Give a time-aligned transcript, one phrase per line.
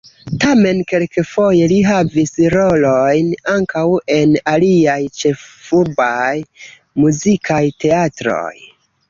[0.43, 3.83] Tamen kelkfoje li havis rolojn ankaŭ
[4.15, 6.33] en aliaj ĉefurbaj
[7.05, 8.53] muzikaj teatroj.